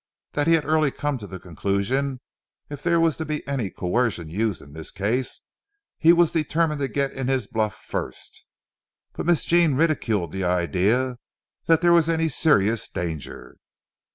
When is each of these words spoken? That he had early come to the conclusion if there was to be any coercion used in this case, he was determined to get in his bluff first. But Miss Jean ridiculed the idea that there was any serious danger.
That 0.31 0.47
he 0.47 0.53
had 0.53 0.65
early 0.65 0.89
come 0.89 1.19
to 1.19 1.27
the 1.27 1.37
conclusion 1.39 2.21
if 2.71 2.81
there 2.81 2.99
was 2.99 3.17
to 3.17 3.23
be 3.25 3.47
any 3.47 3.69
coercion 3.69 4.29
used 4.29 4.59
in 4.59 4.73
this 4.73 4.89
case, 4.89 5.41
he 5.99 6.11
was 6.11 6.31
determined 6.31 6.79
to 6.81 6.87
get 6.87 7.11
in 7.11 7.27
his 7.27 7.45
bluff 7.45 7.75
first. 7.85 8.43
But 9.13 9.27
Miss 9.27 9.45
Jean 9.45 9.75
ridiculed 9.75 10.31
the 10.31 10.43
idea 10.43 11.19
that 11.67 11.81
there 11.81 11.93
was 11.93 12.09
any 12.09 12.29
serious 12.29 12.89
danger. 12.89 13.57